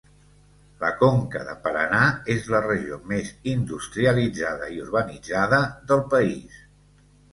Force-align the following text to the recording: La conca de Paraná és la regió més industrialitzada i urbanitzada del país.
La 0.83 0.87
conca 1.01 1.41
de 1.49 1.51
Paraná 1.67 1.99
és 2.35 2.47
la 2.53 2.61
regió 2.67 2.99
més 3.11 3.29
industrialitzada 3.53 4.71
i 4.79 4.83
urbanitzada 4.89 5.61
del 5.93 6.03
país. 6.15 6.59